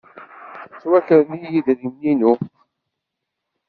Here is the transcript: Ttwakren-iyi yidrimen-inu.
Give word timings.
Ttwakren-iyi 0.73 1.49
yidrimen-inu. 1.53 2.33